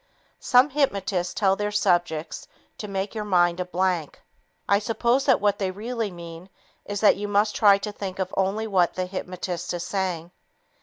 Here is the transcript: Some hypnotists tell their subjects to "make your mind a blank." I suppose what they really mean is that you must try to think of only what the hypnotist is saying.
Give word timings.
Some 0.39 0.71
hypnotists 0.71 1.31
tell 1.35 1.55
their 1.55 1.69
subjects 1.71 2.47
to 2.79 2.87
"make 2.87 3.13
your 3.13 3.23
mind 3.23 3.59
a 3.59 3.65
blank." 3.65 4.19
I 4.67 4.79
suppose 4.79 5.27
what 5.27 5.59
they 5.59 5.69
really 5.69 6.09
mean 6.09 6.49
is 6.85 7.01
that 7.01 7.17
you 7.17 7.27
must 7.27 7.55
try 7.55 7.77
to 7.77 7.91
think 7.91 8.17
of 8.17 8.33
only 8.35 8.65
what 8.65 8.95
the 8.95 9.05
hypnotist 9.05 9.75
is 9.75 9.83
saying. 9.85 10.31